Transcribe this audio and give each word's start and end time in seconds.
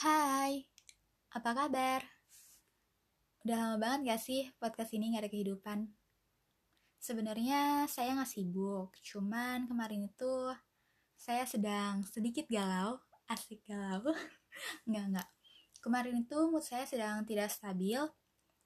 Hai, 0.00 0.64
apa 1.36 1.52
kabar? 1.52 2.00
Udah 3.44 3.56
lama 3.60 3.76
banget 3.76 4.00
gak 4.08 4.22
sih 4.24 4.48
podcast 4.56 4.96
ini 4.96 5.12
gak 5.12 5.28
ada 5.28 5.32
kehidupan? 5.36 5.92
Sebenarnya 6.96 7.84
saya 7.84 8.16
gak 8.16 8.32
sibuk, 8.32 8.96
cuman 9.04 9.68
kemarin 9.68 10.08
itu 10.08 10.56
saya 11.20 11.44
sedang 11.44 12.00
sedikit 12.08 12.48
galau, 12.48 12.96
asik 13.36 13.60
galau. 13.68 14.08
Enggak, 14.88 15.04
enggak. 15.04 15.28
Kemarin 15.84 16.24
itu 16.24 16.48
mood 16.48 16.64
saya 16.64 16.88
sedang 16.88 17.20
tidak 17.28 17.52
stabil, 17.52 18.00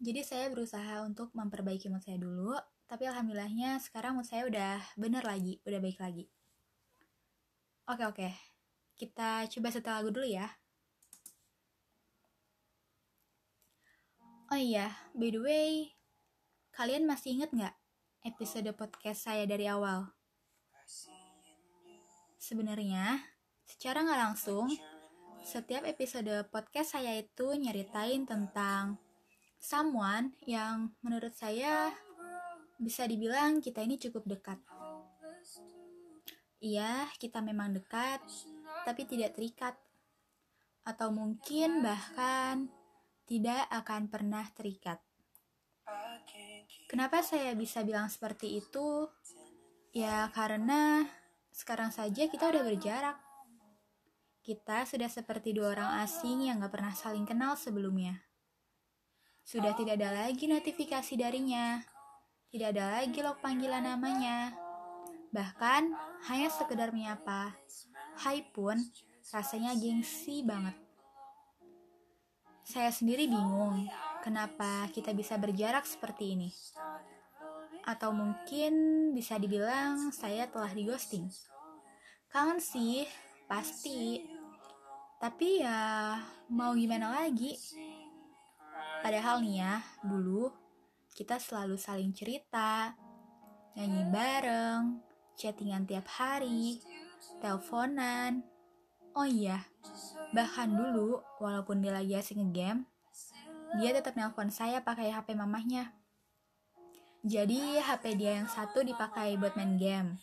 jadi 0.00 0.24
saya 0.24 0.48
berusaha 0.48 1.04
untuk 1.04 1.28
memperbaiki 1.36 1.92
mood 1.92 2.08
saya 2.08 2.16
dulu, 2.16 2.56
tapi 2.88 3.04
alhamdulillahnya 3.04 3.76
sekarang 3.84 4.16
mood 4.16 4.24
saya 4.24 4.48
udah 4.48 4.80
bener 4.96 5.28
lagi, 5.28 5.60
udah 5.68 5.76
baik 5.76 6.00
lagi. 6.00 6.24
Oke, 7.84 8.16
oke. 8.16 8.28
Kita 8.96 9.44
coba 9.44 9.68
setel 9.68 9.92
lagu 9.92 10.08
dulu 10.08 10.24
ya. 10.24 10.48
Oh 14.48 14.56
iya, 14.56 14.96
by 15.12 15.28
the 15.28 15.44
way, 15.44 15.72
kalian 16.72 17.04
masih 17.04 17.36
inget 17.36 17.52
nggak 17.52 17.76
episode 18.24 18.72
podcast 18.72 19.28
saya 19.28 19.44
dari 19.44 19.68
awal? 19.68 20.08
Sebenarnya, 22.40 23.28
secara 23.68 24.00
nggak 24.00 24.16
langsung, 24.24 24.72
setiap 25.44 25.84
episode 25.84 26.48
podcast 26.48 26.96
saya 26.96 27.20
itu 27.20 27.44
nyeritain 27.60 28.24
tentang 28.24 28.96
someone 29.60 30.32
yang 30.48 30.96
menurut 31.04 31.36
saya 31.36 31.92
bisa 32.80 33.04
dibilang 33.04 33.60
kita 33.60 33.84
ini 33.84 34.00
cukup 34.00 34.24
dekat. 34.32 34.56
Iya, 36.64 37.04
kita 37.20 37.44
memang 37.44 37.76
dekat, 37.76 38.24
tapi 38.88 39.04
tidak 39.04 39.36
terikat. 39.36 39.76
Atau 40.88 41.12
mungkin 41.12 41.84
bahkan 41.84 42.77
tidak 43.28 43.68
akan 43.68 44.08
pernah 44.08 44.48
terikat. 44.56 44.96
Kenapa 46.88 47.20
saya 47.20 47.52
bisa 47.52 47.84
bilang 47.84 48.08
seperti 48.08 48.56
itu? 48.56 49.04
Ya, 49.92 50.32
karena 50.32 51.04
sekarang 51.52 51.92
saja 51.92 52.24
kita 52.24 52.48
udah 52.48 52.64
berjarak. 52.64 53.16
Kita 54.40 54.88
sudah 54.88 55.12
seperti 55.12 55.52
dua 55.52 55.76
orang 55.76 56.00
asing 56.00 56.48
yang 56.48 56.64
gak 56.64 56.72
pernah 56.72 56.96
saling 56.96 57.28
kenal 57.28 57.52
sebelumnya. 57.60 58.16
Sudah 59.44 59.76
tidak 59.76 60.00
ada 60.00 60.24
lagi 60.24 60.48
notifikasi 60.48 61.12
darinya. 61.20 61.84
Tidak 62.48 62.72
ada 62.72 63.00
lagi 63.00 63.20
log 63.20 63.44
panggilan 63.44 63.84
namanya. 63.84 64.56
Bahkan, 65.28 65.82
hanya 66.32 66.48
sekedar 66.48 66.96
menyapa. 66.96 67.52
Hai 68.24 68.40
pun, 68.48 68.80
rasanya 69.28 69.76
gengsi 69.76 70.40
banget. 70.40 70.87
Saya 72.68 72.92
sendiri 72.92 73.24
bingung 73.24 73.88
kenapa 74.20 74.84
kita 74.92 75.16
bisa 75.16 75.40
berjarak 75.40 75.88
seperti 75.88 76.36
ini. 76.36 76.52
Atau 77.88 78.12
mungkin 78.12 78.72
bisa 79.16 79.40
dibilang 79.40 80.12
saya 80.12 80.44
telah 80.52 80.68
di 80.76 80.84
ghosting. 80.84 81.32
Kangen 82.28 82.60
sih, 82.60 83.08
pasti. 83.48 84.20
Tapi 85.16 85.64
ya 85.64 86.20
mau 86.52 86.76
gimana 86.76 87.24
lagi? 87.24 87.56
Padahal 89.00 89.40
nih 89.40 89.64
ya, 89.64 89.80
dulu 90.04 90.52
kita 91.16 91.40
selalu 91.40 91.80
saling 91.80 92.12
cerita, 92.12 92.92
nyanyi 93.80 94.12
bareng, 94.12 95.00
chattingan 95.40 95.88
tiap 95.88 96.04
hari, 96.20 96.84
teleponan. 97.40 98.44
Oh 99.16 99.24
iya, 99.24 99.64
Bahkan 100.28 100.68
dulu, 100.76 101.24
walaupun 101.40 101.80
dia 101.80 101.96
lagi 101.96 102.12
asik 102.12 102.36
ngegame, 102.36 102.84
dia 103.80 103.90
tetap 103.96 104.12
nelpon 104.16 104.52
saya 104.52 104.84
pakai 104.84 105.08
HP 105.12 105.32
mamahnya. 105.32 105.92
Jadi 107.24 107.80
HP 107.80 108.16
dia 108.16 108.40
yang 108.40 108.48
satu 108.48 108.84
dipakai 108.84 109.40
buat 109.40 109.56
main 109.56 109.80
game. 109.80 110.20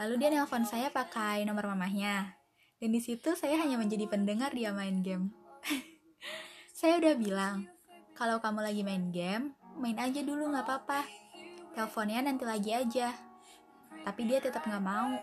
Lalu 0.00 0.14
dia 0.20 0.28
nelpon 0.32 0.64
saya 0.64 0.88
pakai 0.88 1.44
nomor 1.44 1.68
mamahnya. 1.70 2.40
Dan 2.80 2.90
di 2.92 3.00
situ 3.00 3.36
saya 3.36 3.60
hanya 3.60 3.76
menjadi 3.76 4.08
pendengar 4.08 4.52
dia 4.52 4.72
main 4.72 5.04
game. 5.04 5.32
saya 6.78 7.00
udah 7.00 7.14
bilang, 7.16 7.68
kalau 8.16 8.40
kamu 8.40 8.64
lagi 8.64 8.82
main 8.82 9.12
game, 9.12 9.52
main 9.76 9.96
aja 10.00 10.20
dulu 10.24 10.52
nggak 10.52 10.64
apa-apa. 10.64 11.04
Teleponnya 11.76 12.24
nanti 12.24 12.44
lagi 12.48 12.70
aja. 12.72 13.12
Tapi 14.04 14.20
dia 14.24 14.40
tetap 14.40 14.64
nggak 14.64 14.84
mau. 14.84 15.14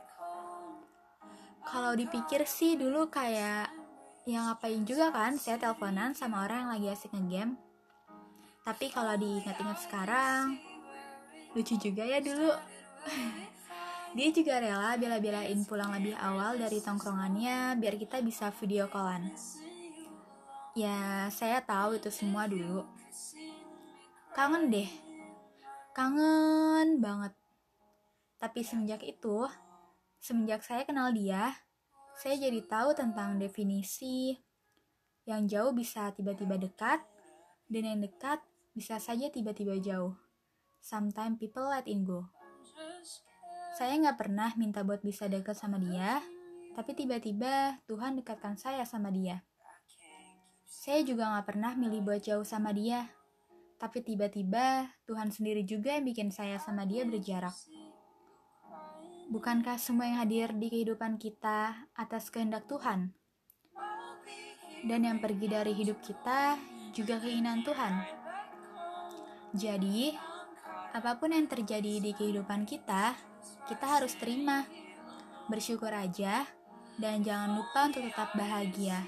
Kalau 1.62 1.94
dipikir 1.94 2.44
sih 2.50 2.74
dulu 2.80 3.08
kayak 3.08 3.81
yang 4.30 4.46
ngapain 4.50 4.86
juga 4.86 5.10
kan? 5.10 5.34
Saya 5.38 5.58
teleponan 5.58 6.14
sama 6.14 6.46
orang 6.46 6.68
yang 6.68 6.72
lagi 6.78 6.88
asik 6.94 7.14
ngegame. 7.14 7.58
Tapi 8.62 8.94
kalau 8.94 9.18
diingat-ingat 9.18 9.80
sekarang 9.82 10.62
lucu 11.58 11.76
juga 11.82 12.06
ya 12.06 12.22
dulu. 12.22 12.54
Dia 14.16 14.28
juga 14.36 14.60
rela 14.60 15.00
bela-belain 15.00 15.64
pulang 15.64 15.96
lebih 15.96 16.14
awal 16.20 16.60
dari 16.60 16.84
tongkrongannya 16.84 17.80
biar 17.80 17.96
kita 17.96 18.20
bisa 18.20 18.52
video 18.60 18.86
callan. 18.92 19.32
Ya 20.76 21.28
saya 21.32 21.64
tahu 21.64 21.98
itu 21.98 22.12
semua 22.12 22.46
dulu. 22.46 22.86
Kangen 24.36 24.70
deh. 24.70 24.92
Kangen 25.96 27.00
banget. 27.00 27.34
Tapi 28.38 28.60
semenjak 28.62 29.02
itu 29.02 29.48
semenjak 30.22 30.62
saya 30.62 30.86
kenal 30.86 31.10
dia 31.10 31.58
saya 32.22 32.38
jadi 32.38 32.62
tahu 32.70 32.94
tentang 32.94 33.42
definisi 33.42 34.38
yang 35.26 35.50
jauh 35.50 35.74
bisa 35.74 36.14
tiba-tiba 36.14 36.54
dekat, 36.62 37.02
dan 37.66 37.82
yang 37.82 37.98
dekat 37.98 38.38
bisa 38.78 39.02
saja 39.02 39.34
tiba-tiba 39.34 39.74
jauh. 39.82 40.14
Sometimes 40.86 41.42
people 41.42 41.66
let 41.66 41.90
in 41.90 42.06
go. 42.06 42.30
Saya 43.74 43.98
nggak 43.98 44.22
pernah 44.22 44.54
minta 44.54 44.86
buat 44.86 45.02
bisa 45.02 45.26
dekat 45.26 45.58
sama 45.58 45.82
dia, 45.82 46.22
tapi 46.78 46.94
tiba-tiba 46.94 47.82
Tuhan 47.90 48.22
dekatkan 48.22 48.54
saya 48.54 48.86
sama 48.86 49.10
dia. 49.10 49.42
Saya 50.70 51.02
juga 51.02 51.26
nggak 51.26 51.46
pernah 51.50 51.74
milih 51.74 52.06
buat 52.06 52.22
jauh 52.22 52.46
sama 52.46 52.70
dia, 52.70 53.10
tapi 53.82 54.06
tiba-tiba 54.06 54.94
Tuhan 55.10 55.34
sendiri 55.34 55.66
juga 55.66 55.98
yang 55.98 56.06
bikin 56.06 56.30
saya 56.30 56.62
sama 56.62 56.86
dia 56.86 57.02
berjarak. 57.02 57.58
Bukankah 59.32 59.80
semua 59.80 60.12
yang 60.12 60.20
hadir 60.20 60.52
di 60.52 60.68
kehidupan 60.68 61.16
kita 61.16 61.88
atas 61.96 62.28
kehendak 62.28 62.68
Tuhan? 62.68 63.16
Dan 64.84 65.08
yang 65.08 65.24
pergi 65.24 65.48
dari 65.48 65.72
hidup 65.72 66.04
kita 66.04 66.60
juga 66.92 67.16
keinginan 67.16 67.64
Tuhan. 67.64 68.04
Jadi, 69.56 70.12
apa 70.92 71.16
pun 71.16 71.32
yang 71.32 71.48
terjadi 71.48 72.04
di 72.04 72.12
kehidupan 72.12 72.68
kita, 72.68 73.16
kita 73.72 73.86
harus 73.88 74.20
terima, 74.20 74.68
bersyukur 75.48 75.96
aja, 75.96 76.44
dan 77.00 77.24
jangan 77.24 77.56
lupa 77.56 77.88
untuk 77.88 78.04
tetap 78.12 78.36
bahagia. 78.36 79.00